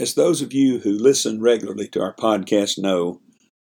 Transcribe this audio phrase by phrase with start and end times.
[0.00, 3.20] As those of you who listen regularly to our podcast know,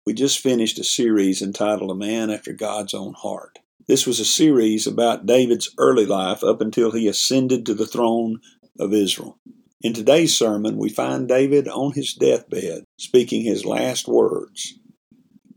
[0.06, 3.59] we just finished a series entitled A Man After God's Own Heart.
[3.89, 8.39] This was a series about David's early life up until he ascended to the throne
[8.78, 9.41] of Israel.
[9.81, 14.78] In today's sermon, we find David on his deathbed speaking his last words.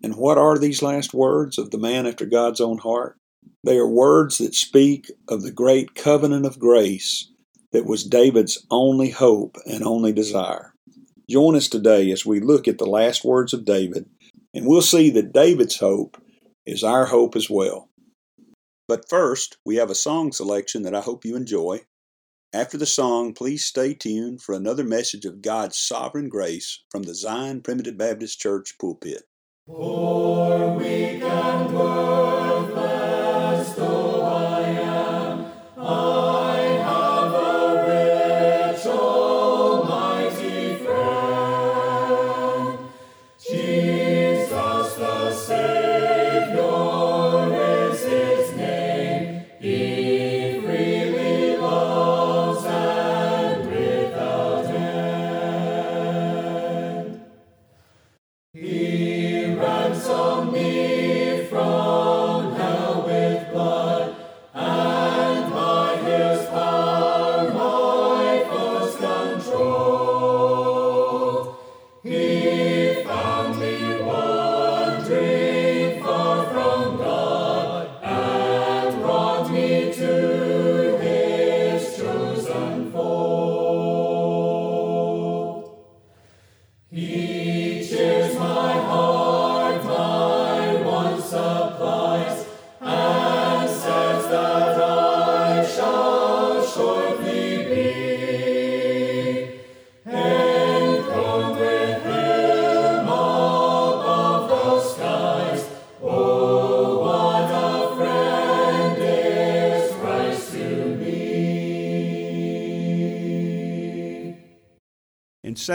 [0.02, 3.20] And what are these last words of the man after God's own heart?
[3.64, 7.30] They are words that speak of the great covenant of grace
[7.74, 10.74] that was David's only hope and only desire.
[11.30, 14.06] Join us today as we look at the last words of David,
[14.54, 16.22] and we'll see that David's hope
[16.66, 17.90] is our hope as well.
[18.88, 21.82] But first, we have a song selection that I hope you enjoy.
[22.54, 27.16] After the song, please stay tuned for another message of God's sovereign grace from the
[27.16, 29.24] Zion Primitive Baptist Church pulpit.
[31.74, 32.93] Worthless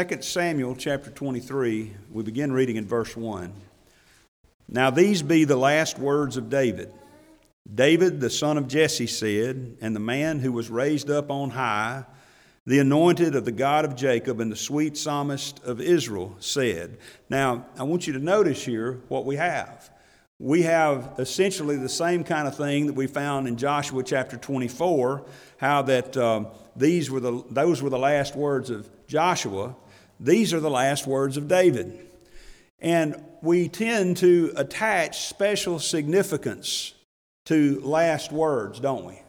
[0.06, 3.52] 2 Samuel chapter 23, we begin reading in verse 1.
[4.68, 6.92] Now these be the last words of David.
[7.74, 12.04] David, the son of Jesse, said, and the man who was raised up on high,
[12.64, 16.98] the anointed of the God of Jacob and the sweet psalmist of Israel, said.
[17.28, 19.90] Now, I want you to notice here what we have.
[20.38, 25.24] We have essentially the same kind of thing that we found in Joshua chapter 24,
[25.56, 26.46] how that um,
[26.76, 29.74] these were the, those were the last words of Joshua.
[30.20, 31.98] These are the last words of David.
[32.80, 36.94] And we tend to attach special significance
[37.46, 39.20] to last words, don't we?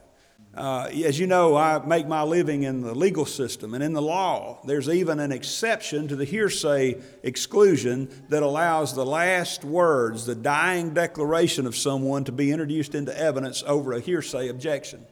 [0.55, 4.01] Uh, as you know, I make my living in the legal system and in the
[4.01, 4.59] law.
[4.65, 10.93] There's even an exception to the hearsay exclusion that allows the last words, the dying
[10.93, 15.05] declaration of someone, to be introduced into evidence over a hearsay objection.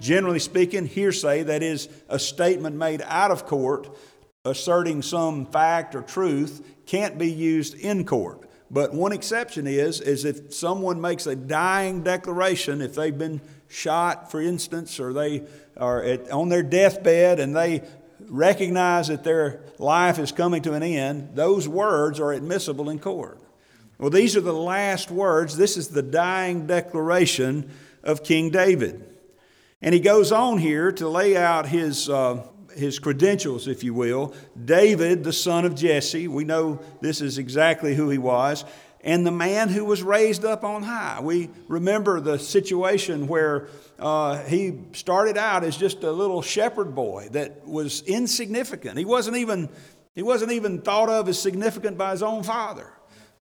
[0.00, 3.88] Generally speaking, hearsay, that is, a statement made out of court
[4.44, 8.48] asserting some fact or truth, can't be used in court.
[8.70, 14.30] But one exception is, is if someone makes a dying declaration, if they've been shot,
[14.30, 15.44] for instance, or they
[15.76, 17.82] are at, on their deathbed and they
[18.28, 23.40] recognize that their life is coming to an end, those words are admissible in court.
[23.98, 25.56] Well, these are the last words.
[25.56, 27.70] This is the dying declaration
[28.02, 29.04] of King David.
[29.80, 32.46] And he goes on here to lay out his, uh,
[32.78, 34.34] his credentials, if you will.
[34.64, 38.64] David, the son of Jesse, we know this is exactly who he was,
[39.02, 41.20] and the man who was raised up on high.
[41.20, 47.28] We remember the situation where uh, he started out as just a little shepherd boy
[47.32, 48.98] that was insignificant.
[48.98, 49.68] He wasn't even,
[50.14, 52.92] he wasn't even thought of as significant by his own father.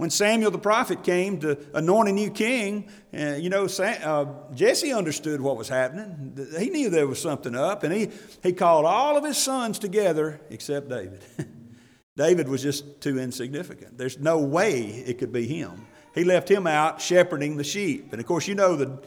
[0.02, 4.92] When Samuel the prophet came to anoint a new king, uh, you know, uh, Jesse
[4.92, 6.36] understood what was happening.
[6.58, 8.08] He knew there was something up, and he,
[8.42, 11.24] he called all of his sons together except David.
[12.16, 13.96] David was just too insignificant.
[13.96, 15.86] There's no way it could be him.
[16.16, 18.08] He left him out shepherding the sheep.
[18.10, 19.00] And of course, you know the,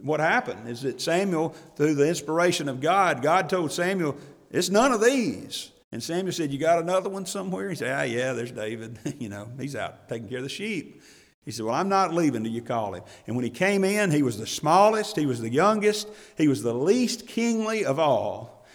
[0.00, 4.16] what happened is that Samuel, through the inspiration of God, God told Samuel,
[4.50, 5.71] It's none of these.
[5.92, 7.68] And Samuel said, You got another one somewhere?
[7.68, 8.98] He said, Ah, yeah, there's David.
[9.18, 11.02] you know, he's out taking care of the sheep.
[11.44, 13.02] He said, Well, I'm not leaving till you call him.
[13.26, 16.62] And when he came in, he was the smallest, he was the youngest, he was
[16.62, 18.66] the least kingly of all.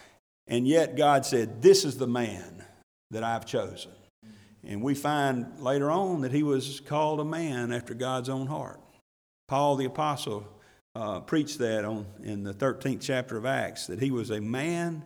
[0.48, 2.64] And yet God said, This is the man
[3.12, 3.92] that I've chosen.
[4.64, 8.82] And we find later on that he was called a man after God's own heart.
[9.48, 10.46] Paul the Apostle
[10.94, 15.06] uh, preached that on, in the 13th chapter of Acts, that he was a man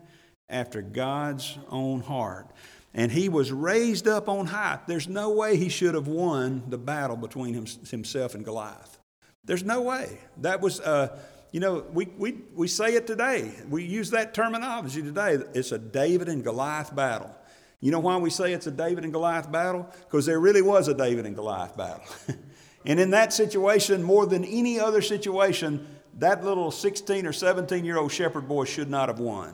[0.51, 2.47] after God's own heart.
[2.93, 4.79] And he was raised up on high.
[4.85, 8.99] There's no way he should have won the battle between him, himself and Goliath.
[9.45, 10.19] There's no way.
[10.37, 11.17] That was, uh,
[11.51, 13.51] you know, we, we, we say it today.
[13.69, 15.39] We use that terminology today.
[15.53, 17.33] It's a David and Goliath battle.
[17.79, 19.89] You know why we say it's a David and Goliath battle?
[20.01, 22.03] Because there really was a David and Goliath battle.
[22.85, 25.87] and in that situation, more than any other situation,
[26.19, 29.53] that little 16 or 17 year old shepherd boy should not have won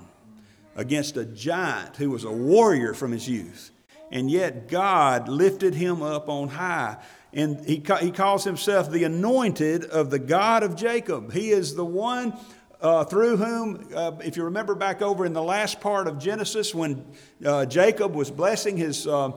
[0.77, 3.71] against a giant who was a warrior from his youth.
[4.11, 6.97] And yet God lifted him up on high.
[7.33, 11.33] And he, he calls himself the anointed of the God of Jacob.
[11.33, 12.33] He is the one
[12.79, 16.73] uh, through whom, uh, if you remember back over in the last part of Genesis,
[16.73, 17.05] when
[17.43, 19.31] uh, Jacob was blessing his, uh,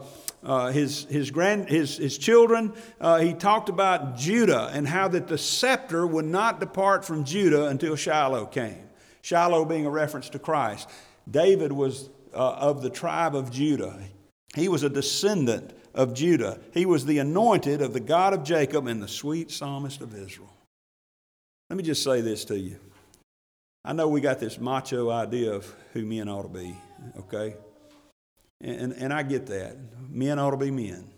[0.45, 5.27] uh, his, his, grand, his, his children, uh, he talked about Judah and how that
[5.27, 8.89] the scepter would not depart from Judah until Shiloh came.
[9.23, 10.89] Shiloh being a reference to Christ.
[11.29, 13.99] David was uh, of the tribe of Judah.
[14.55, 16.59] He was a descendant of Judah.
[16.73, 20.53] He was the anointed of the God of Jacob and the sweet psalmist of Israel.
[21.69, 22.79] Let me just say this to you.
[23.85, 26.77] I know we got this macho idea of who men ought to be,
[27.19, 27.55] okay?
[28.61, 29.77] And, and I get that.
[30.11, 31.09] Men ought to be men.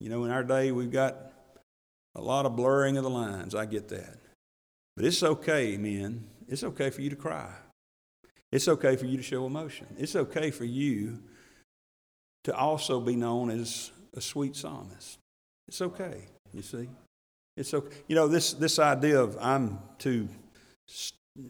[0.00, 1.16] You know, in our day, we've got
[2.14, 3.54] a lot of blurring of the lines.
[3.54, 4.18] I get that.
[4.96, 6.28] But it's okay, men.
[6.48, 7.54] It's okay for you to cry.
[8.52, 9.86] It's okay for you to show emotion.
[9.98, 11.18] It's okay for you
[12.44, 15.18] to also be known as a sweet psalmist.
[15.68, 16.88] It's okay, you see.
[17.56, 17.94] It's okay.
[18.08, 20.28] You know, this, this idea of I'm too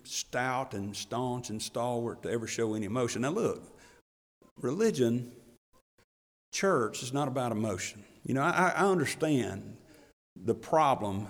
[0.05, 3.23] stout and staunch and stalwart to ever show any emotion.
[3.23, 3.63] Now, look,
[4.61, 5.33] religion,
[6.53, 8.05] church is not about emotion.
[8.25, 9.77] You know, I, I understand
[10.37, 11.27] the problem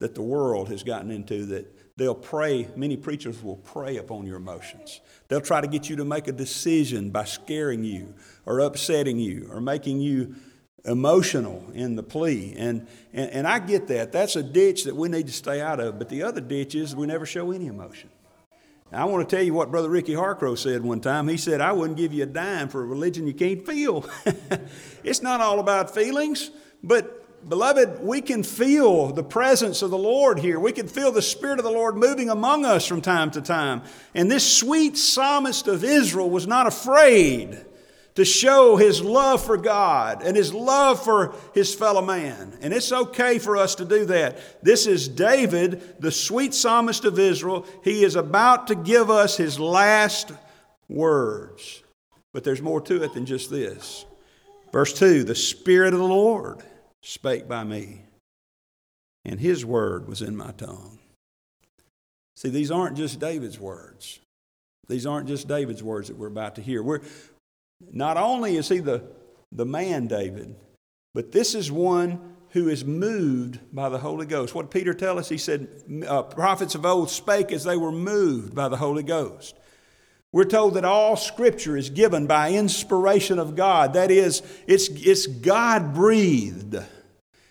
[0.00, 4.36] that the world has gotten into that They'll pray, many preachers will prey upon your
[4.36, 5.00] emotions.
[5.26, 8.14] They'll try to get you to make a decision by scaring you
[8.46, 10.36] or upsetting you or making you
[10.84, 12.54] emotional in the plea.
[12.56, 14.12] And, and, and I get that.
[14.12, 15.98] That's a ditch that we need to stay out of.
[15.98, 18.10] But the other ditch is we never show any emotion.
[18.92, 21.26] Now, I want to tell you what Brother Ricky Harcrow said one time.
[21.26, 24.08] He said, I wouldn't give you a dime for a religion you can't feel.
[25.02, 30.38] it's not all about feelings, but beloved, we can feel the presence of the Lord
[30.38, 30.60] here.
[30.60, 33.82] We can feel the Spirit of the Lord moving among us from time to time.
[34.14, 37.64] And this sweet psalmist of Israel was not afraid
[38.18, 42.58] to show his love for God and his love for his fellow man.
[42.60, 44.62] And it's okay for us to do that.
[44.62, 47.64] This is David, the sweet psalmist of Israel.
[47.84, 50.32] He is about to give us his last
[50.88, 51.82] words.
[52.32, 54.04] But there's more to it than just this.
[54.72, 56.62] Verse 2 The Spirit of the Lord
[57.08, 58.02] spake by me,
[59.24, 60.98] and his word was in my tongue.
[62.36, 64.20] See, these aren't just David's words.
[64.88, 66.82] These aren't just David's words that we're about to hear.
[66.82, 67.00] We're,
[67.90, 69.04] not only is he the,
[69.50, 70.54] the man David,
[71.14, 74.54] but this is one who is moved by the Holy Ghost.
[74.54, 75.30] What did Peter tell us?
[75.30, 75.66] He said,
[76.06, 79.56] uh, Prophets of old spake as they were moved by the Holy Ghost.
[80.30, 83.94] We're told that all Scripture is given by inspiration of God.
[83.94, 86.76] That is, it's, it's God breathed.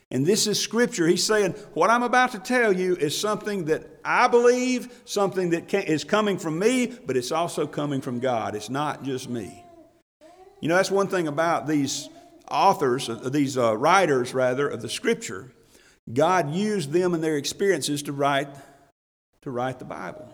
[0.10, 1.06] And this is Scripture.
[1.08, 5.68] He's saying, What I'm about to tell you is something that I believe, something that
[5.68, 8.56] can, is coming from me, but it's also coming from God.
[8.56, 9.64] It's not just me.
[10.62, 12.10] You know, that's one thing about these
[12.50, 15.52] authors, these uh, writers, rather, of the Scripture.
[16.12, 18.48] God used them and their experiences to write,
[19.42, 20.34] to write the Bible.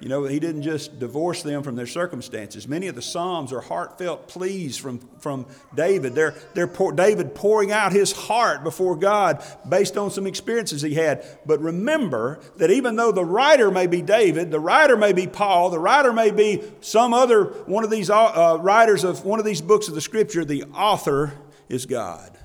[0.00, 2.68] You know, he didn't just divorce them from their circumstances.
[2.68, 6.14] Many of the Psalms are heartfelt pleas from, from David.
[6.14, 10.94] They're, they're pour, David pouring out his heart before God based on some experiences he
[10.94, 11.26] had.
[11.44, 15.70] But remember that even though the writer may be David, the writer may be Paul,
[15.70, 19.60] the writer may be some other one of these uh, writers of one of these
[19.60, 21.32] books of the Scripture, the author
[21.68, 22.37] is God.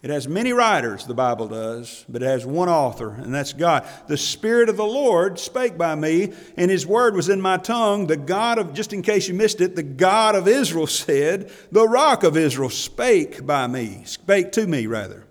[0.00, 3.84] It has many writers, the Bible does, but it has one author, and that's God.
[4.06, 8.06] The Spirit of the Lord spake by me, and His word was in my tongue.
[8.06, 11.88] The God of, just in case you missed it, the God of Israel said, The
[11.88, 15.24] rock of Israel spake by me, spake to me, rather.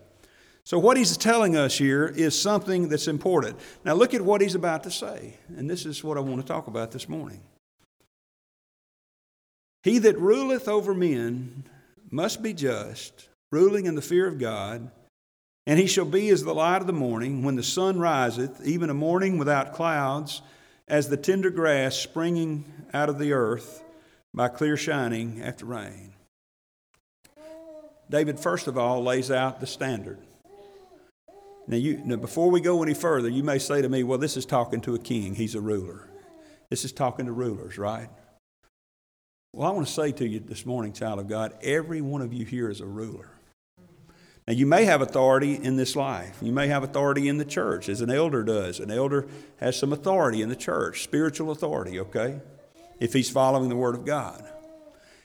[0.66, 3.58] So, what He's telling us here is something that's important.
[3.86, 6.48] Now, look at what He's about to say, and this is what I want to
[6.48, 7.40] talk about this morning.
[9.82, 11.64] He that ruleth over men
[12.12, 14.90] must be just ruling in the fear of God.
[15.66, 18.90] And he shall be as the light of the morning, when the sun riseth, even
[18.90, 20.42] a morning without clouds,
[20.88, 22.64] as the tender grass springing
[22.94, 23.84] out of the earth
[24.34, 26.14] by clear shining after rain.
[28.10, 30.20] David, first of all, lays out the standard.
[31.68, 34.38] Now, you, now, before we go any further, you may say to me, well, this
[34.38, 35.36] is talking to a king.
[35.36, 36.08] He's a ruler.
[36.70, 38.08] This is talking to rulers, right?
[39.52, 42.32] Well, I want to say to you this morning, child of God, every one of
[42.32, 43.32] you here is a ruler.
[44.48, 46.38] Now, you may have authority in this life.
[46.42, 48.80] You may have authority in the church, as an elder does.
[48.80, 49.28] An elder
[49.58, 52.40] has some authority in the church, spiritual authority, okay?
[53.00, 54.44] If he's following the Word of God.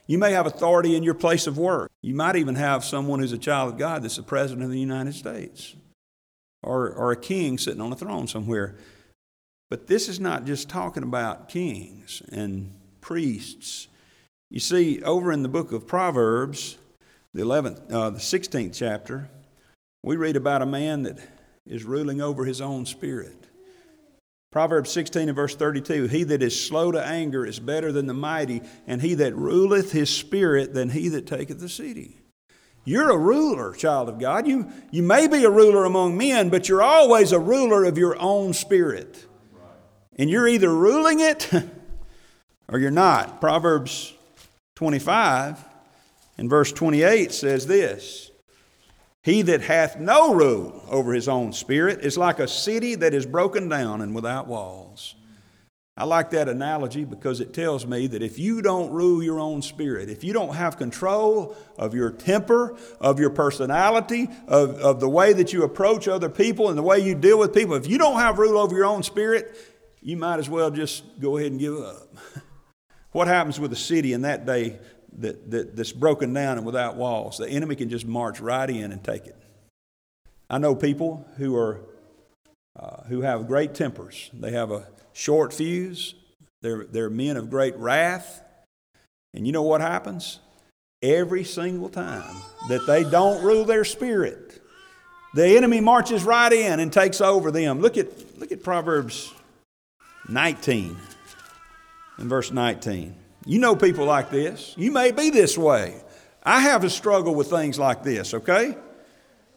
[0.08, 1.90] You may have authority in your place of work.
[2.02, 4.80] You might even have someone who's a child of God that's the President of the
[4.80, 5.76] United States
[6.62, 8.76] or, or a king sitting on a throne somewhere.
[9.70, 13.88] But this is not just talking about kings and priests.
[14.50, 16.76] You see, over in the book of Proverbs,
[17.34, 19.28] the 11th, uh, the 16th chapter,
[20.02, 21.18] we read about a man that
[21.66, 23.36] is ruling over his own spirit.
[24.50, 28.14] Proverbs 16 and verse 32 He that is slow to anger is better than the
[28.14, 32.18] mighty, and he that ruleth his spirit than he that taketh the city.
[32.84, 34.46] You're a ruler, child of God.
[34.46, 38.20] You, you may be a ruler among men, but you're always a ruler of your
[38.20, 39.24] own spirit.
[40.16, 41.48] And you're either ruling it
[42.68, 43.40] or you're not.
[43.40, 44.12] Proverbs
[44.74, 45.64] 25
[46.42, 48.32] in verse 28 says this
[49.22, 53.24] He that hath no rule over his own spirit is like a city that is
[53.24, 55.14] broken down and without walls.
[55.96, 59.62] I like that analogy because it tells me that if you don't rule your own
[59.62, 65.08] spirit, if you don't have control of your temper, of your personality, of, of the
[65.08, 67.98] way that you approach other people and the way you deal with people, if you
[67.98, 69.56] don't have rule over your own spirit,
[70.00, 72.16] you might as well just go ahead and give up.
[73.12, 74.80] what happens with a city in that day
[75.18, 77.38] that, that, that's broken down and without walls.
[77.38, 79.36] The enemy can just march right in and take it.
[80.48, 81.80] I know people who are
[82.78, 84.30] uh, who have great tempers.
[84.32, 86.14] They have a short fuse.
[86.62, 88.42] They're, they're men of great wrath.
[89.34, 90.38] And you know what happens?
[91.02, 92.36] Every single time
[92.68, 94.62] that they don't rule their spirit,
[95.34, 97.80] the enemy marches right in and takes over them.
[97.80, 99.32] Look at, look at Proverbs
[100.28, 100.96] 19
[102.18, 103.14] and verse 19.
[103.44, 104.74] You know people like this.
[104.76, 106.00] You may be this way.
[106.42, 108.76] I have a struggle with things like this, okay?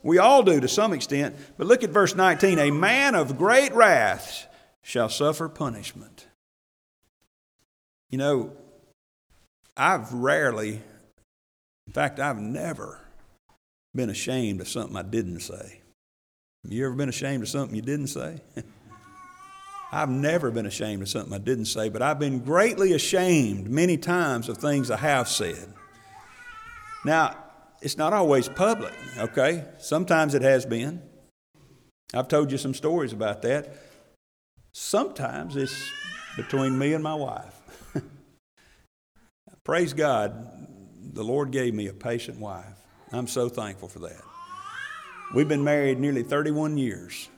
[0.03, 1.35] We all do to some extent.
[1.57, 4.47] But look at verse 19 A man of great wrath
[4.81, 6.27] shall suffer punishment.
[8.09, 8.53] You know,
[9.75, 10.81] I've rarely,
[11.87, 12.99] in fact, I've never
[13.93, 15.81] been ashamed of something I didn't say.
[16.67, 18.41] You ever been ashamed of something you didn't say?
[19.95, 23.95] I've never been ashamed of something I didn't say, but I've been greatly ashamed many
[23.95, 25.73] times of things I have said.
[27.05, 27.37] Now,
[27.81, 29.63] it's not always public, okay?
[29.77, 31.01] Sometimes it has been.
[32.13, 33.73] I've told you some stories about that.
[34.73, 35.89] Sometimes it's
[36.35, 37.57] between me and my wife.
[39.63, 40.45] Praise God,
[41.13, 42.65] the Lord gave me a patient wife.
[43.13, 44.21] I'm so thankful for that.
[45.33, 47.29] We've been married nearly 31 years,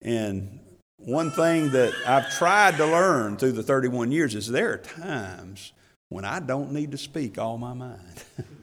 [0.00, 0.60] and
[0.98, 5.72] one thing that I've tried to learn through the 31 years is there are times
[6.08, 8.24] when I don't need to speak all my mind.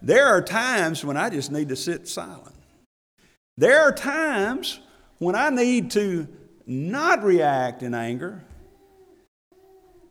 [0.00, 2.54] There are times when I just need to sit silent.
[3.56, 4.80] There are times
[5.18, 6.28] when I need to
[6.66, 8.44] not react in anger,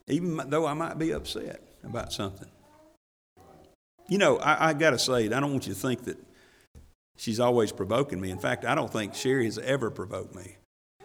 [0.07, 2.50] even though I might be upset about something.
[4.10, 6.17] You know, I, I got to say, I don't want you to think that
[7.17, 8.31] she's always provoking me.
[8.31, 10.55] In fact, I don't think Sherry has ever provoked me.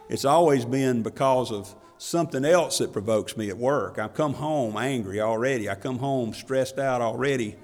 [0.09, 3.99] It's always been because of something else that provokes me at work.
[3.99, 5.69] I come home angry already.
[5.71, 7.57] I come home stressed out already.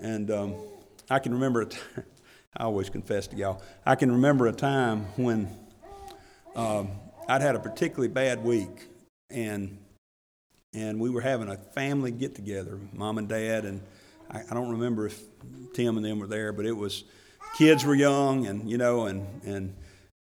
[0.00, 0.54] And um,
[1.08, 1.78] I can remember, a t-
[2.56, 5.48] I always confess to y'all, I can remember a time when
[6.54, 6.90] um,
[7.28, 8.88] I'd had a particularly bad week.
[9.30, 9.78] And,
[10.74, 13.80] and we were having a family get together, mom and dad, and
[14.30, 15.20] I, I don't remember if
[15.72, 17.04] Tim and them were there, but it was
[17.56, 19.74] kids were young, and you know, and and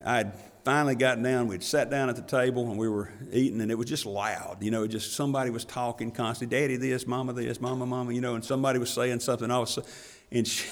[0.05, 0.33] I'd
[0.65, 1.49] finally gotten down.
[1.49, 4.59] We'd sat down at the table and we were eating, and it was just loud.
[4.61, 6.59] You know, just somebody was talking constantly.
[6.59, 8.13] Daddy, this, Mama, this, Mama, Mama.
[8.13, 9.49] You know, and somebody was saying something.
[9.49, 9.91] Sudden,
[10.31, 10.67] and she,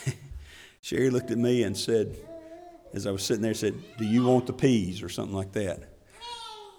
[0.80, 2.16] Sherry looked at me and said,
[2.92, 5.80] as I was sitting there, said, "Do you want the peas or something like that?"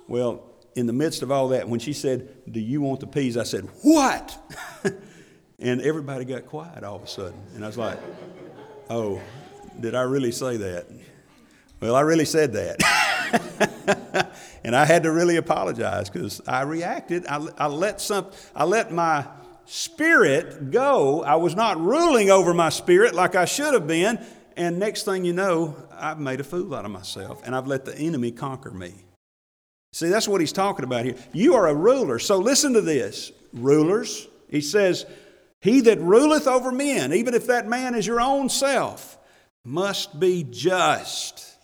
[0.07, 0.43] Well,
[0.75, 3.43] in the midst of all that, when she said, "Do you want the peas?" I
[3.43, 4.37] said, "What?"
[5.61, 7.39] And everybody got quiet all of a sudden.
[7.53, 7.99] And I was like,
[8.89, 9.21] oh,
[9.79, 10.87] did I really say that?
[11.79, 14.31] Well, I really said that.
[14.63, 17.25] and I had to really apologize because I reacted.
[17.27, 19.25] I, I, let some, I let my
[19.65, 21.23] spirit go.
[21.23, 24.23] I was not ruling over my spirit like I should have been.
[24.57, 27.85] And next thing you know, I've made a fool out of myself and I've let
[27.85, 28.93] the enemy conquer me.
[29.93, 31.15] See, that's what he's talking about here.
[31.33, 32.19] You are a ruler.
[32.19, 33.31] So listen to this.
[33.53, 35.05] Rulers, he says,
[35.61, 39.17] he that ruleth over men, even if that man is your own self,
[39.65, 41.57] must be just.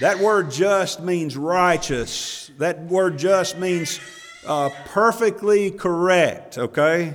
[0.00, 2.50] That word just means righteous.
[2.58, 4.00] That word just means
[4.46, 7.14] uh, perfectly correct, okay?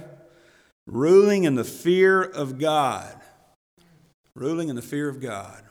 [0.86, 3.20] Ruling in the fear of God.
[4.36, 5.64] Ruling in the fear of God.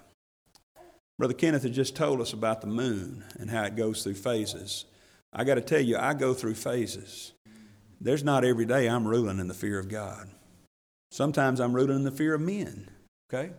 [1.18, 4.84] Brother Kenneth had just told us about the moon and how it goes through phases.
[5.32, 7.32] I got to tell you, I go through phases.
[8.00, 10.28] There's not every day I'm ruling in the fear of God.
[11.12, 12.90] Sometimes I'm ruling in the fear of men,
[13.32, 13.52] okay?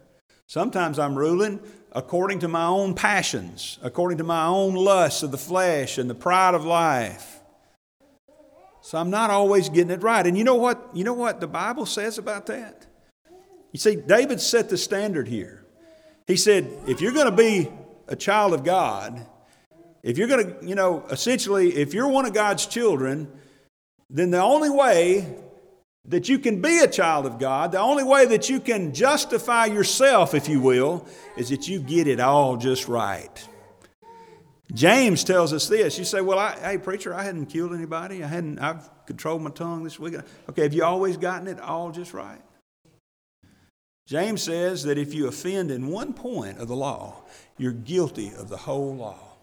[0.48, 1.60] Sometimes I'm ruling
[1.92, 6.16] according to my own passions, according to my own lusts of the flesh and the
[6.16, 7.40] pride of life.
[8.82, 10.26] So I'm not always getting it right.
[10.26, 10.90] And you know what?
[10.94, 12.86] You know what the Bible says about that?
[13.72, 15.66] You see, David set the standard here.
[16.28, 17.70] He said, if you're going to be
[18.08, 19.26] a child of God,
[20.04, 23.32] if you're going to, you know, essentially, if you're one of God's children,
[24.10, 25.34] then the only way
[26.08, 29.66] that you can be a child of God, the only way that you can justify
[29.66, 31.06] yourself, if you will,
[31.38, 33.48] is that you get it all just right.
[34.74, 35.98] James tells us this.
[35.98, 38.24] You say, "Well, I, hey, preacher, I hadn't killed anybody.
[38.24, 38.60] I hadn't.
[38.60, 40.16] I've controlled my tongue this week."
[40.50, 42.42] Okay, have you always gotten it all just right?
[44.08, 47.24] James says that if you offend in one point of the law,
[47.58, 49.35] you're guilty of the whole law.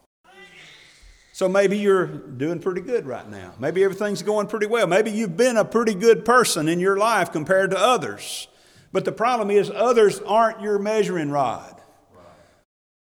[1.33, 3.55] So maybe you're doing pretty good right now.
[3.59, 4.87] Maybe everything's going pretty well.
[4.87, 8.49] Maybe you've been a pretty good person in your life compared to others.
[8.93, 11.81] But the problem is, others aren't your measuring rod.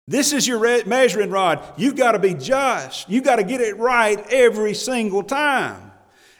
[0.07, 1.63] This is your measuring rod.
[1.77, 3.09] You've got to be just.
[3.09, 5.92] You've got to get it right every single time.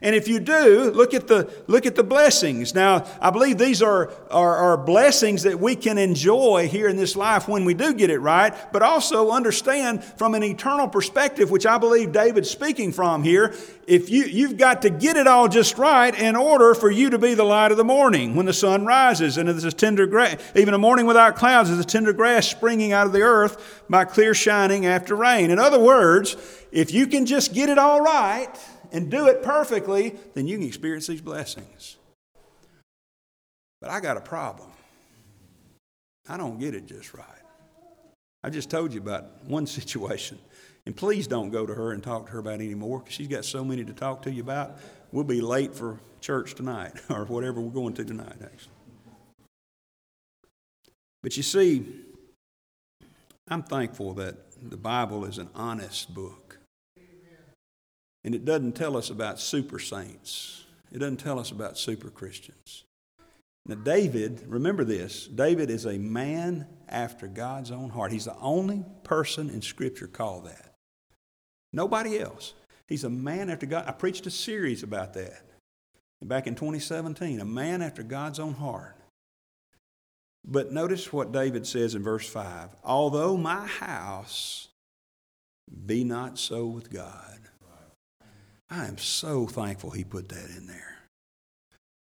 [0.04, 2.76] And if you do, look at the, look at the blessings.
[2.76, 7.16] Now, I believe these are, are, are, blessings that we can enjoy here in this
[7.16, 11.66] life when we do get it right, but also understand from an eternal perspective, which
[11.66, 13.56] I believe David's speaking from here.
[13.88, 17.18] If you, you've got to get it all just right in order for you to
[17.18, 20.36] be the light of the morning when the sun rises and it's a tender grass.
[20.54, 24.04] Even a morning without clouds is a tender grass springing out of the earth by
[24.04, 25.50] clear shining after rain.
[25.50, 26.36] In other words,
[26.74, 28.50] if you can just get it all right,
[28.94, 31.98] and do it perfectly, then you can experience these blessings.
[33.82, 34.70] But I got a problem.
[36.30, 37.28] I don't get it just right.
[38.44, 40.40] I just told you about one situation.
[40.86, 43.28] And please don't go to her and talk to her about any more because she's
[43.28, 44.80] got so many to talk to you about.
[45.12, 48.72] We'll be late for church tonight or whatever we're going to tonight, actually.
[51.22, 51.86] But you see,
[53.48, 54.36] I'm thankful that
[54.70, 56.43] the Bible is an honest book.
[58.24, 62.84] And it doesn't tell us about super saints, it doesn't tell us about super Christians.
[63.66, 68.12] Now, David, remember this David is a man after God's own heart.
[68.12, 70.74] He's the only person in Scripture called that.
[71.72, 72.54] Nobody else.
[72.88, 73.86] He's a man after God.
[73.88, 75.42] I preached a series about that
[76.22, 77.40] back in 2017.
[77.40, 78.98] A man after God's own heart.
[80.46, 84.68] But notice what David says in verse 5 Although my house
[85.86, 87.43] be not so with God.
[88.70, 90.98] I am so thankful he put that in there.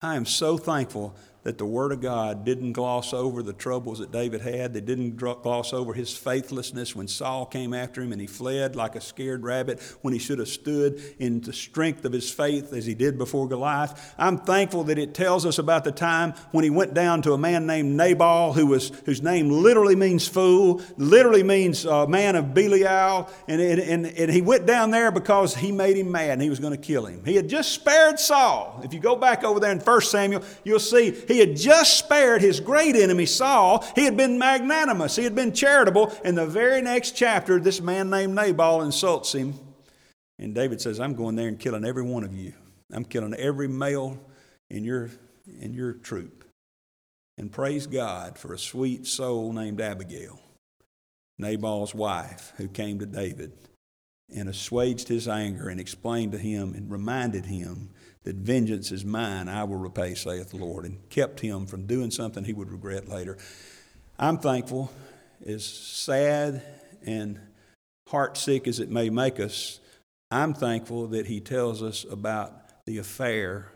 [0.02, 1.14] I am so thankful
[1.46, 4.74] that the Word of God didn't gloss over the troubles that David had.
[4.74, 8.96] They didn't gloss over his faithlessness when Saul came after him and he fled like
[8.96, 12.84] a scared rabbit when he should have stood in the strength of his faith as
[12.84, 14.12] he did before Goliath.
[14.18, 17.38] I'm thankful that it tells us about the time when he went down to a
[17.38, 22.54] man named Nabal, who was, whose name literally means fool, literally means uh, man of
[22.54, 26.50] Belial, and, and, and he went down there because he made him mad and he
[26.50, 27.24] was going to kill him.
[27.24, 28.80] He had just spared Saul.
[28.82, 32.40] If you go back over there in 1 Samuel, you'll see he had just spared
[32.42, 33.84] his great enemy Saul.
[33.94, 36.12] He had been magnanimous, he had been charitable.
[36.24, 39.54] In the very next chapter, this man named Nabal insults him.
[40.38, 42.52] And David says, I'm going there and killing every one of you.
[42.92, 44.18] I'm killing every male
[44.70, 45.10] in your,
[45.60, 46.44] in your troop.
[47.38, 50.38] And praise God for a sweet soul named Abigail,
[51.38, 53.52] Nabal's wife, who came to David
[54.34, 57.90] and assuaged his anger and explained to him and reminded him
[58.26, 62.10] that vengeance is mine, I will repay, saith the Lord, and kept him from doing
[62.10, 63.38] something he would regret later.
[64.18, 64.90] I'm thankful,
[65.46, 66.60] as sad
[67.06, 67.38] and
[68.08, 69.78] heartsick as it may make us,
[70.32, 73.70] I'm thankful that he tells us about the affair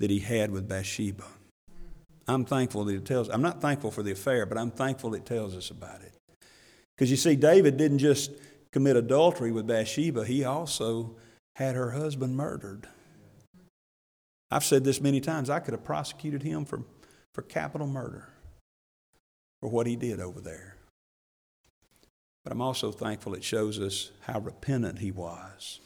[0.00, 1.24] that he had with Bathsheba.
[2.28, 5.24] I'm thankful that it tells, I'm not thankful for the affair, but I'm thankful it
[5.24, 6.12] tells us about it.
[6.94, 8.32] Because you see, David didn't just
[8.70, 11.16] commit adultery with Bathsheba, he also
[11.56, 12.86] had her husband murdered.
[14.50, 15.50] I've said this many times.
[15.50, 16.82] I could have prosecuted him for,
[17.34, 18.28] for capital murder
[19.60, 20.76] for what he did over there.
[22.44, 25.80] But I'm also thankful it shows us how repentant he was.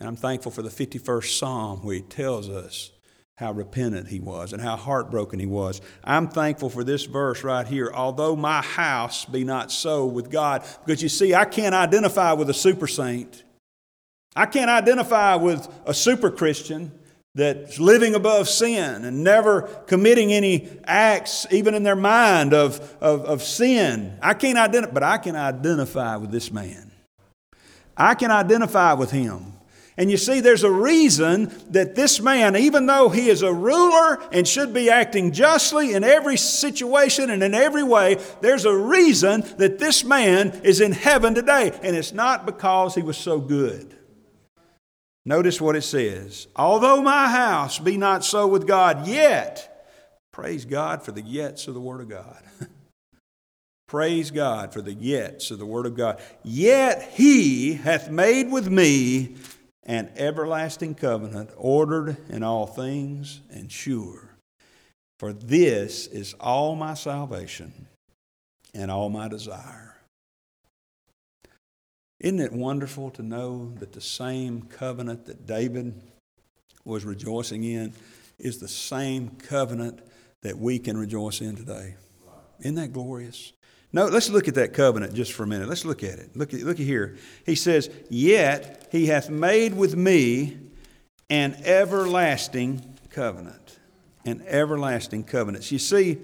[0.00, 2.90] And I'm thankful for the 51st Psalm where he tells us
[3.36, 5.80] how repentant he was and how heartbroken he was.
[6.04, 7.90] I'm thankful for this verse right here.
[7.92, 12.48] Although my house be not so with God, because you see, I can't identify with
[12.48, 13.42] a super saint.
[14.36, 16.92] I can't identify with a super Christian
[17.34, 23.22] that's living above sin and never committing any acts, even in their mind, of, of,
[23.22, 24.16] of sin.
[24.22, 26.92] I can't identify, but I can identify with this man.
[27.96, 29.54] I can identify with him.
[29.96, 34.20] And you see, there's a reason that this man, even though he is a ruler
[34.32, 39.44] and should be acting justly in every situation and in every way, there's a reason
[39.58, 41.78] that this man is in heaven today.
[41.82, 43.96] And it's not because he was so good.
[45.26, 46.48] Notice what it says.
[46.54, 49.86] Although my house be not so with God, yet,
[50.32, 52.42] praise God for the yets of the Word of God.
[53.88, 56.20] praise God for the yets of the Word of God.
[56.42, 59.36] Yet he hath made with me
[59.84, 64.30] an everlasting covenant, ordered in all things and sure.
[65.18, 67.86] For this is all my salvation
[68.74, 69.93] and all my desire
[72.24, 76.00] isn't it wonderful to know that the same covenant that David
[76.82, 77.92] was rejoicing in
[78.38, 80.00] is the same covenant
[80.40, 81.96] that we can rejoice in today?
[82.60, 83.52] Isn't that glorious?
[83.92, 85.68] No, let's look at that covenant just for a minute.
[85.68, 86.34] Let's look at it.
[86.34, 87.18] Look at, look here.
[87.44, 90.56] He says, Yet he hath made with me
[91.28, 93.78] an everlasting covenant.
[94.24, 95.70] An everlasting covenant.
[95.70, 96.20] You see,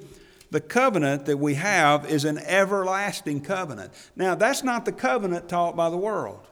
[0.50, 3.92] the covenant that we have is an everlasting covenant.
[4.16, 6.46] Now, that's not the covenant taught by the world.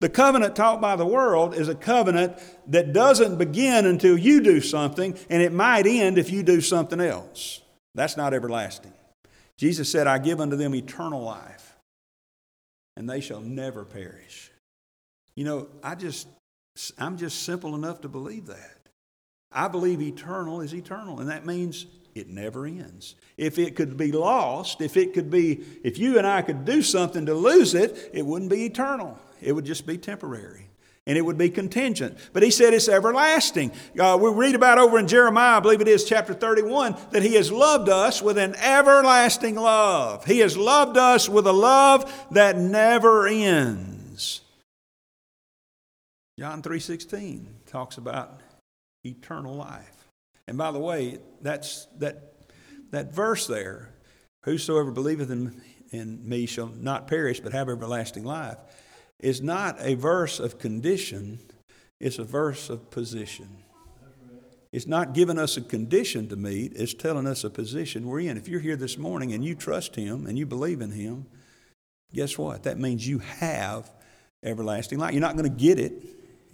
[0.00, 4.60] The covenant taught by the world is a covenant that doesn't begin until you do
[4.60, 7.60] something, and it might end if you do something else.
[7.94, 8.92] That's not everlasting.
[9.56, 11.76] Jesus said, I give unto them eternal life,
[12.96, 14.50] and they shall never perish.
[15.36, 16.28] You know, I just,
[16.98, 18.76] I'm just simple enough to believe that.
[19.50, 23.16] I believe eternal is eternal, and that means it never ends.
[23.36, 26.82] If it could be lost, if it could be, if you and I could do
[26.82, 29.18] something to lose it, it wouldn't be eternal.
[29.40, 30.68] It would just be temporary.
[31.06, 32.16] And it would be contingent.
[32.32, 33.72] But he said it's everlasting.
[33.98, 37.34] Uh, we read about over in Jeremiah, I believe it is chapter 31, that he
[37.34, 40.24] has loved us with an everlasting love.
[40.24, 44.40] He has loved us with a love that never ends.
[46.38, 48.40] John 3:16 talks about
[49.04, 50.03] eternal life.
[50.46, 52.34] And by the way, that's that
[52.94, 53.90] that verse there,
[54.44, 58.56] whosoever believeth in, in me shall not perish but have everlasting life,
[59.18, 61.40] is not a verse of condition,
[61.98, 63.48] it's a verse of position.
[64.70, 68.36] It's not giving us a condition to meet, it's telling us a position we're in.
[68.36, 71.26] If you're here this morning and you trust Him and you believe in Him,
[72.12, 72.64] guess what?
[72.64, 73.90] That means you have
[74.44, 75.12] everlasting life.
[75.12, 76.04] You're not going to get it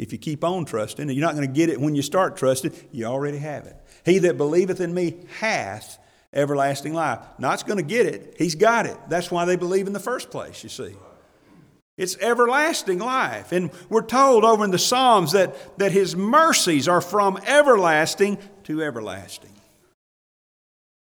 [0.00, 2.34] if you keep on trusting, and you're not going to get it when you start
[2.34, 3.76] trusting, you already have it.
[4.02, 5.98] He that believeth in me hath
[6.32, 7.18] everlasting life.
[7.38, 8.96] Not's going to get it, he's got it.
[9.10, 10.94] That's why they believe in the first place, you see.
[11.98, 13.52] It's everlasting life.
[13.52, 18.82] And we're told over in the Psalms that, that his mercies are from everlasting to
[18.82, 19.52] everlasting.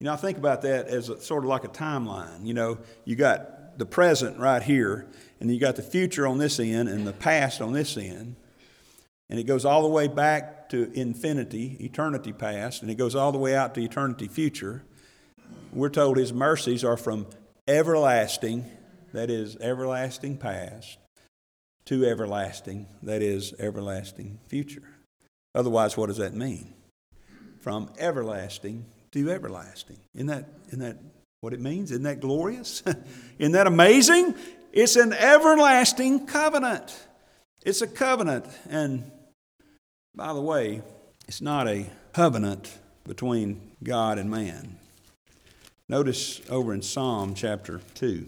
[0.00, 2.44] You know, I think about that as a, sort of like a timeline.
[2.44, 5.06] You know, you got the present right here,
[5.38, 8.34] and you got the future on this end, and the past on this end.
[9.32, 13.32] And it goes all the way back to infinity, eternity past, and it goes all
[13.32, 14.82] the way out to eternity future.
[15.72, 17.26] We're told His mercies are from
[17.66, 18.70] everlasting,
[19.14, 20.98] that is, everlasting past,
[21.86, 24.82] to everlasting, that is, everlasting future.
[25.54, 26.74] Otherwise, what does that mean?
[27.58, 29.96] From everlasting to everlasting.
[30.14, 30.98] Isn't that, isn't that
[31.40, 31.90] what it means?
[31.90, 32.82] Isn't that glorious?
[33.38, 34.34] isn't that amazing?
[34.74, 36.94] It's an everlasting covenant.
[37.64, 38.46] It's a covenant.
[38.68, 39.10] And
[40.14, 40.82] by the way,
[41.26, 44.78] it's not a covenant between God and man.
[45.88, 48.26] Notice over in Psalm chapter 2.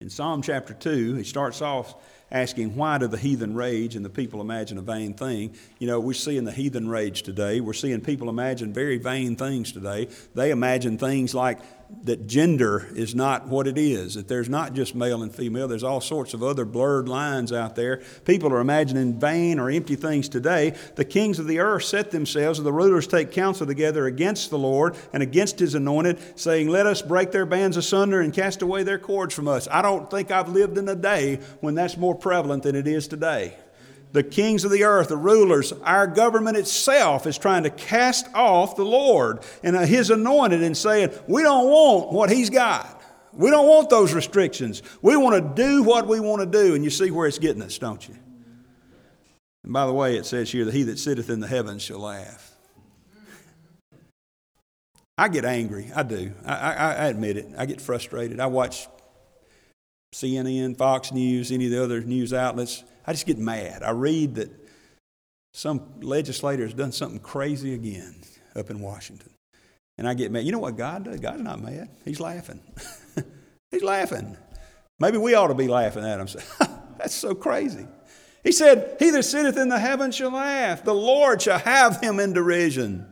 [0.00, 1.94] In Psalm chapter 2, he starts off
[2.34, 5.54] asking, Why do the heathen rage and the people imagine a vain thing?
[5.78, 7.60] You know, we're seeing the heathen rage today.
[7.60, 10.08] We're seeing people imagine very vain things today.
[10.34, 11.60] They imagine things like
[12.02, 15.84] that gender is not what it is, that there's not just male and female, there's
[15.84, 18.02] all sorts of other blurred lines out there.
[18.24, 20.74] People are imagining vain or empty things today.
[20.96, 24.58] The kings of the earth set themselves, and the rulers take counsel together against the
[24.58, 28.82] Lord and against his anointed, saying, Let us break their bands asunder and cast away
[28.82, 29.68] their cords from us.
[29.70, 33.06] I don't think I've lived in a day when that's more prevalent than it is
[33.06, 33.54] today
[34.14, 38.76] the kings of the earth, the rulers, our government itself is trying to cast off
[38.76, 43.02] the Lord and His anointed and saying, We don't want what He's got.
[43.32, 44.84] We don't want those restrictions.
[45.02, 46.76] We want to do what we want to do.
[46.76, 48.16] And you see where it's getting us, don't you?
[49.64, 51.98] And by the way, it says here that he that sitteth in the heavens shall
[51.98, 52.52] laugh.
[55.18, 55.90] I get angry.
[55.94, 56.32] I do.
[56.46, 57.48] I, I, I admit it.
[57.58, 58.38] I get frustrated.
[58.38, 58.86] I watch
[60.14, 63.82] CNN, Fox News, any of the other news outlets I just get mad.
[63.82, 64.50] I read that
[65.52, 68.16] some legislator has done something crazy again
[68.56, 69.30] up in Washington.
[69.98, 70.44] And I get mad.
[70.44, 71.20] You know what God does?
[71.20, 71.88] God's not mad.
[72.04, 72.60] He's laughing.
[73.70, 74.36] He's laughing.
[74.98, 76.28] Maybe we ought to be laughing at him.
[76.98, 77.86] That's so crazy.
[78.42, 80.82] He said, He that sitteth in the heavens shall laugh.
[80.82, 83.06] The Lord shall have him in derision.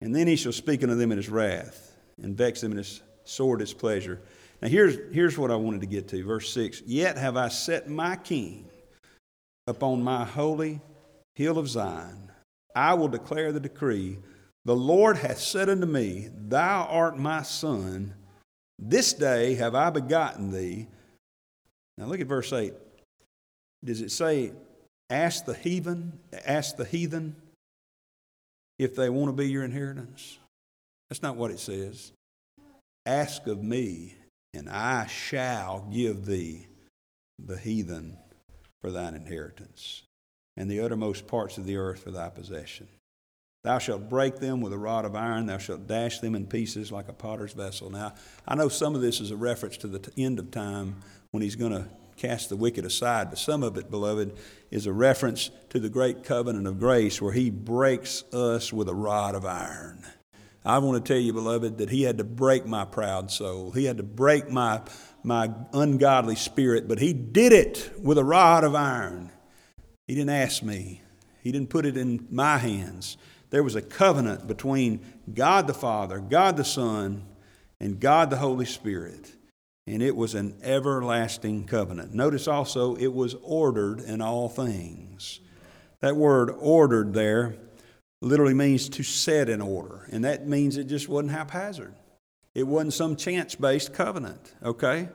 [0.00, 3.02] And then he shall speak unto them in his wrath and vex them in his
[3.24, 4.20] sore displeasure.
[4.62, 6.24] Now, here's, here's what I wanted to get to.
[6.24, 8.68] Verse 6 Yet have I set my king
[9.66, 10.80] upon my holy
[11.34, 12.30] hill of Zion.
[12.74, 14.18] I will declare the decree.
[14.64, 18.14] The Lord hath said unto me, Thou art my son.
[18.78, 20.86] This day have I begotten thee.
[21.96, 22.74] Now look at verse 8.
[23.84, 24.52] Does it say,
[25.08, 27.36] Ask the heathen, ask the heathen
[28.78, 30.38] if they want to be your inheritance?
[31.08, 32.12] That's not what it says.
[33.06, 34.16] Ask of me,
[34.56, 36.66] and I shall give thee
[37.38, 38.18] the heathen
[38.80, 40.02] for thine inheritance,
[40.56, 42.88] and the uttermost parts of the earth for thy possession.
[43.62, 46.92] Thou shalt break them with a rod of iron, thou shalt dash them in pieces
[46.92, 47.90] like a potter's vessel.
[47.90, 48.14] Now,
[48.46, 51.56] I know some of this is a reference to the end of time when he's
[51.56, 54.36] going to cast the wicked aside, but some of it, beloved,
[54.70, 58.94] is a reference to the great covenant of grace where he breaks us with a
[58.94, 60.06] rod of iron.
[60.66, 63.70] I want to tell you, beloved, that he had to break my proud soul.
[63.70, 64.82] He had to break my
[65.22, 69.30] my ungodly spirit, but he did it with a rod of iron.
[70.06, 71.02] He didn't ask me,
[71.42, 73.16] he didn't put it in my hands.
[73.50, 75.00] There was a covenant between
[75.32, 77.24] God the Father, God the Son,
[77.80, 79.32] and God the Holy Spirit.
[79.86, 82.12] And it was an everlasting covenant.
[82.12, 85.40] Notice also, it was ordered in all things.
[86.00, 87.56] That word ordered there
[88.20, 90.06] literally means to set in order.
[90.10, 91.94] And that means it just wasn't haphazard.
[92.54, 95.08] It wasn't some chance based covenant, okay?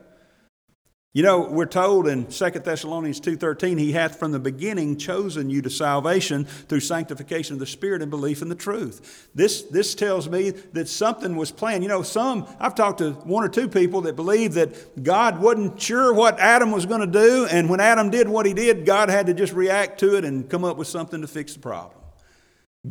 [1.14, 5.62] You know, we're told in 2 Thessalonians 2:13, he hath from the beginning chosen you
[5.64, 9.28] to salvation through sanctification of the Spirit and belief in the truth.
[9.36, 11.84] This, this tells me that something was planned.
[11.84, 15.82] You know, some, I've talked to one or two people that believe that God wasn't
[15.82, 19.10] sure what Adam was going to do, and when Adam did what he did, God
[19.10, 22.01] had to just react to it and come up with something to fix the problem.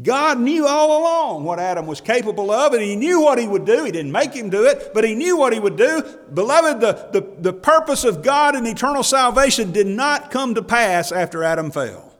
[0.02, 3.64] God knew all along what Adam was capable of, and He knew what He would
[3.64, 3.84] do.
[3.84, 6.02] He didn't make him do it, but He knew what He would do.
[6.32, 11.10] Beloved, the, the, the purpose of God in eternal salvation did not come to pass
[11.10, 12.16] after Adam fell.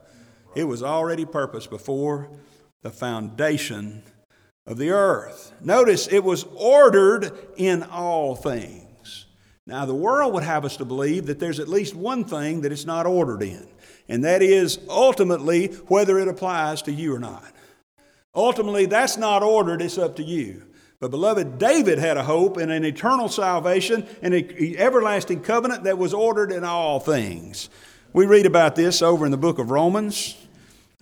[0.53, 2.29] It was already purposed before
[2.81, 4.03] the foundation
[4.67, 5.53] of the earth.
[5.61, 9.27] Notice it was ordered in all things.
[9.65, 12.73] Now, the world would have us to believe that there's at least one thing that
[12.73, 13.65] it's not ordered in,
[14.09, 17.45] and that is ultimately whether it applies to you or not.
[18.33, 20.63] Ultimately, that's not ordered, it's up to you.
[20.99, 25.97] But, beloved, David had a hope in an eternal salvation and an everlasting covenant that
[25.97, 27.69] was ordered in all things.
[28.13, 30.37] We read about this over in the book of Romans.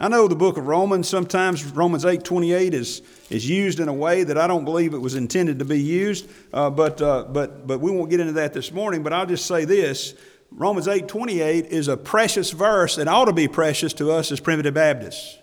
[0.02, 4.24] I know the book of Romans, sometimes Romans 8.28 is, is used in a way
[4.24, 7.82] that I don't believe it was intended to be used, uh, but, uh, but, but
[7.82, 10.14] we won't get into that this morning, but I'll just say this.
[10.52, 14.76] Romans 8.28 is a precious verse and ought to be precious to us as primitive
[14.76, 15.39] Baptists.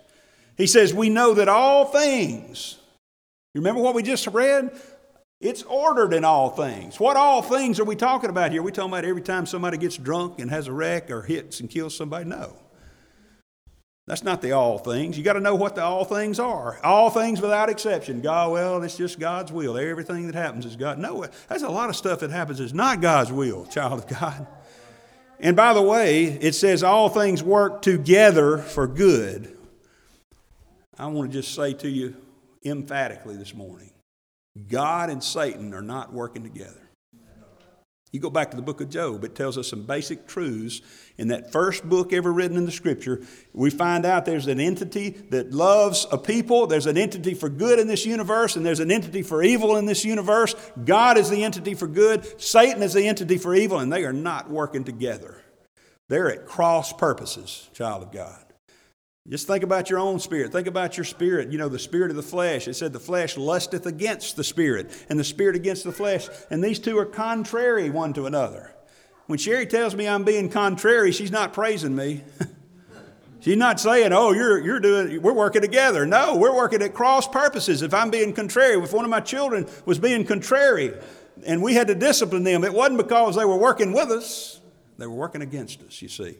[0.56, 2.78] He says, we know that all things,
[3.54, 4.70] you remember what we just read?
[5.40, 6.98] It's ordered in all things.
[6.98, 8.62] What all things are we talking about here?
[8.62, 11.60] Are we talking about every time somebody gets drunk and has a wreck or hits
[11.60, 12.24] and kills somebody?
[12.24, 12.56] No.
[14.06, 15.18] That's not the all things.
[15.18, 16.78] You got to know what the all things are.
[16.84, 18.20] All things without exception.
[18.20, 19.76] God, well, it's just God's will.
[19.76, 20.98] Everything that happens is God.
[20.98, 24.46] No, that's a lot of stuff that happens is not God's will, child of God.
[25.40, 29.55] And by the way, it says all things work together for good.
[30.98, 32.16] I want to just say to you
[32.64, 33.90] emphatically this morning
[34.68, 36.80] God and Satan are not working together.
[38.12, 40.80] You go back to the book of Job, it tells us some basic truths.
[41.18, 45.10] In that first book ever written in the scripture, we find out there's an entity
[45.30, 48.90] that loves a people, there's an entity for good in this universe, and there's an
[48.90, 50.54] entity for evil in this universe.
[50.82, 54.14] God is the entity for good, Satan is the entity for evil, and they are
[54.14, 55.42] not working together.
[56.08, 58.45] They're at cross purposes, child of God.
[59.28, 60.52] Just think about your own spirit.
[60.52, 61.50] Think about your spirit.
[61.50, 62.68] You know, the spirit of the flesh.
[62.68, 66.28] It said the flesh lusteth against the spirit, and the spirit against the flesh.
[66.50, 68.72] And these two are contrary one to another.
[69.26, 72.22] When Sherry tells me I'm being contrary, she's not praising me.
[73.40, 76.06] she's not saying, oh, you're, you're doing, we're working together.
[76.06, 77.82] No, we're working at cross purposes.
[77.82, 80.94] If I'm being contrary, if one of my children was being contrary
[81.44, 84.60] and we had to discipline them, it wasn't because they were working with us,
[84.98, 86.36] they were working against us, you see.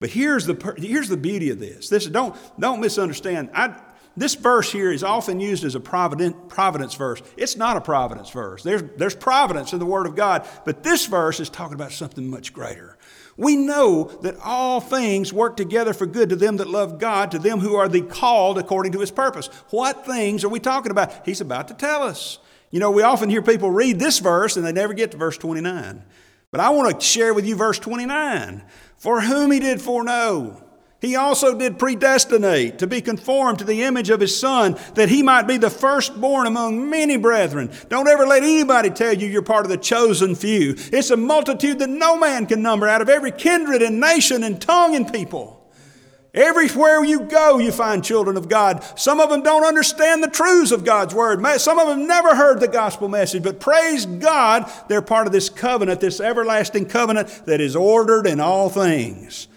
[0.00, 1.88] But here's the, here's the beauty of this.
[1.88, 3.50] this don't, don't misunderstand.
[3.52, 3.76] I,
[4.16, 7.22] this verse here is often used as a providence, providence verse.
[7.36, 8.62] It's not a providence verse.
[8.64, 12.28] There's, there's providence in the Word of God, but this verse is talking about something
[12.28, 12.96] much greater.
[13.36, 17.38] We know that all things work together for good to them that love God, to
[17.38, 19.46] them who are the called according to His purpose.
[19.70, 21.24] What things are we talking about?
[21.24, 22.40] He's about to tell us.
[22.72, 25.38] You know, we often hear people read this verse and they never get to verse
[25.38, 26.02] 29.
[26.50, 28.62] But I want to share with you verse 29.
[28.96, 30.64] For whom he did foreknow,
[31.00, 35.22] he also did predestinate to be conformed to the image of his Son, that he
[35.22, 37.70] might be the firstborn among many brethren.
[37.88, 40.74] Don't ever let anybody tell you you're part of the chosen few.
[40.76, 44.60] It's a multitude that no man can number out of every kindred and nation and
[44.60, 45.57] tongue and people.
[46.34, 48.84] Everywhere you go, you find children of God.
[48.98, 51.42] Some of them don't understand the truths of God's Word.
[51.58, 55.48] Some of them never heard the gospel message, but praise God, they're part of this
[55.48, 59.48] covenant, this everlasting covenant that is ordered in all things.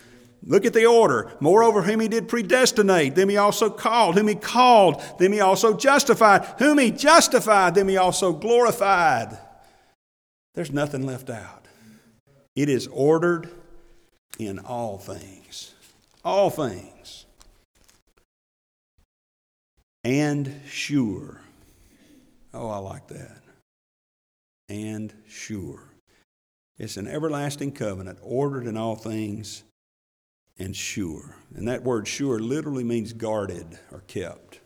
[0.43, 1.31] Look at the order.
[1.39, 4.15] Moreover, whom he did predestinate, them he also called.
[4.15, 6.45] Whom he called, them he also justified.
[6.57, 9.37] Whom he justified, them he also glorified.
[10.55, 11.67] There's nothing left out.
[12.55, 13.49] It is ordered
[14.39, 15.40] in all things
[16.23, 17.25] all things,
[20.03, 21.41] and sure.
[22.53, 23.37] Oh, I like that.
[24.69, 25.83] And sure.
[26.77, 29.63] It's an everlasting covenant, ordered in all things,
[30.57, 31.35] and sure.
[31.55, 34.59] And that word sure literally means guarded or kept.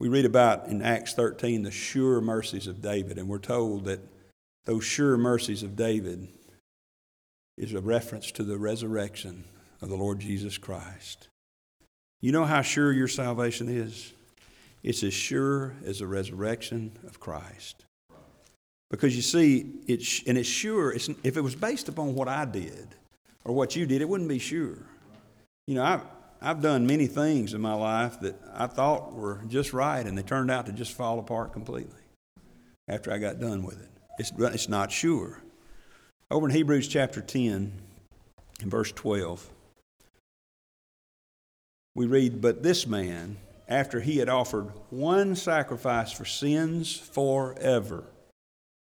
[0.00, 4.00] We read about in Acts 13 the sure mercies of David, and we're told that
[4.64, 6.28] those sure mercies of David
[7.58, 9.44] is a reference to the resurrection
[9.82, 11.28] of the Lord Jesus Christ.
[12.20, 14.12] You know how sure your salvation is?
[14.82, 17.84] It's as sure as the resurrection of Christ.
[18.90, 22.44] Because you see, it's, and it's sure, it's, if it was based upon what I
[22.44, 22.88] did
[23.44, 24.78] or what you did, it wouldn't be sure.
[25.66, 26.02] You know, I've,
[26.40, 30.22] I've done many things in my life that I thought were just right, and they
[30.22, 32.00] turned out to just fall apart completely
[32.88, 33.90] after I got done with it.
[34.18, 35.42] It's, it's not sure.
[36.30, 37.72] Over in Hebrews chapter 10,
[38.60, 39.48] in verse 12,
[41.94, 48.04] we read, But this man, after he had offered one sacrifice for sins forever,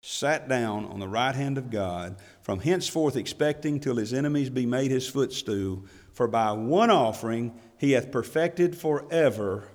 [0.01, 4.65] sat down on the right hand of God, from henceforth expecting till his enemies be
[4.65, 5.83] made his footstool.
[6.13, 9.67] For by one offering he hath perfected forever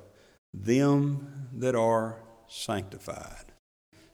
[0.54, 3.52] them that are sanctified.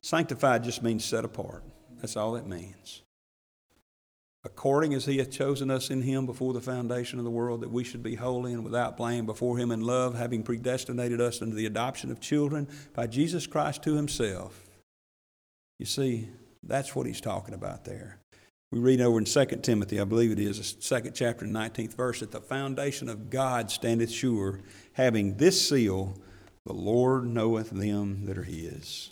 [0.01, 1.63] Sanctified just means set apart.
[2.01, 3.05] That's all it means
[4.45, 7.71] according as he hath chosen us in him before the foundation of the world, that
[7.71, 11.55] we should be holy and without blame before him in love, having predestinated us unto
[11.55, 14.61] the adoption of children by Jesus Christ to himself.
[15.79, 16.29] You see,
[16.63, 18.19] that's what he's talking about there.
[18.71, 22.21] We read over in 2 Timothy, I believe it is, the second chapter, 19th verse,
[22.21, 24.61] that the foundation of God standeth sure,
[24.95, 26.19] having this seal,
[26.67, 29.11] the Lord knoweth them that are his.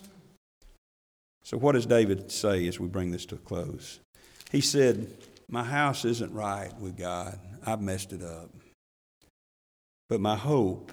[1.45, 4.01] So, what does David say as we bring this to a close?
[4.53, 5.11] He said,
[5.49, 7.39] my house isn't right with God.
[7.67, 8.51] I've messed it up.
[10.09, 10.93] But my hope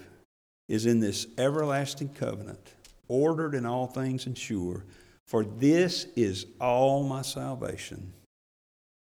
[0.68, 2.72] is in this everlasting covenant,
[3.06, 4.84] ordered in all things and sure.
[5.26, 8.14] For this is all my salvation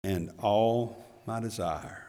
[0.04, 2.06] and all my desire.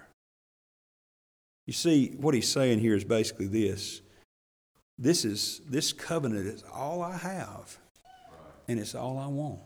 [1.66, 4.00] You see, what he's saying here is basically this.
[4.98, 7.78] This is this covenant is all I have,
[8.68, 9.60] and it's all I want.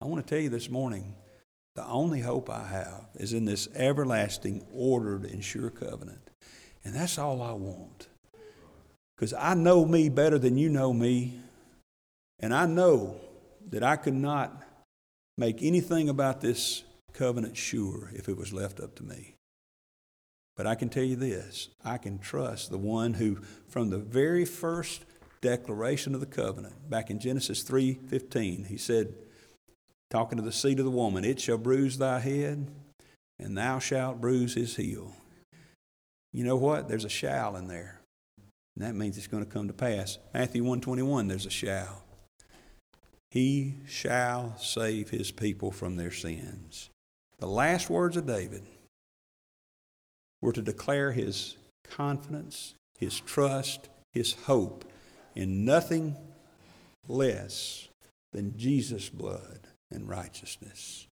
[0.00, 1.14] I want to tell you this morning,
[1.78, 6.28] the only hope I have is in this everlasting, ordered, and sure covenant.
[6.82, 8.08] And that's all I want.
[9.14, 11.38] Because I know me better than you know me.
[12.40, 13.20] And I know
[13.70, 14.60] that I could not
[15.36, 19.36] make anything about this covenant sure if it was left up to me.
[20.56, 24.44] But I can tell you this I can trust the one who, from the very
[24.44, 25.04] first
[25.40, 29.14] declaration of the covenant, back in Genesis 3:15, he said,
[30.10, 32.70] talking to the seed of the woman, it shall bruise thy head,
[33.38, 35.14] and thou shalt bruise his heel.
[36.32, 36.88] You know what?
[36.88, 38.00] There's a shall in there.
[38.76, 40.18] And that means it's going to come to pass.
[40.32, 42.02] Matthew 121, there's a shall.
[43.30, 46.90] He shall save his people from their sins.
[47.38, 48.62] The last words of David
[50.40, 54.84] were to declare his confidence, his trust, his hope
[55.34, 56.16] in nothing
[57.06, 57.88] less
[58.32, 61.06] than Jesus' blood and righteousness.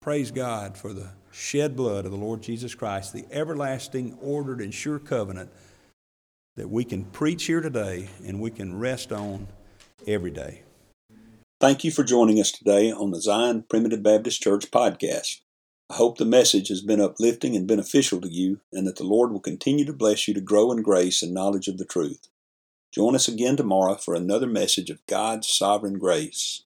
[0.00, 4.72] Praise God for the shed blood of the Lord Jesus Christ, the everlasting, ordered, and
[4.72, 5.50] sure covenant
[6.56, 9.48] that we can preach here today and we can rest on
[10.06, 10.62] every day.
[11.58, 15.40] Thank you for joining us today on the Zion Primitive Baptist Church podcast.
[15.88, 19.32] I hope the message has been uplifting and beneficial to you, and that the Lord
[19.32, 22.28] will continue to bless you to grow in grace and knowledge of the truth.
[22.92, 26.65] Join us again tomorrow for another message of God's sovereign grace.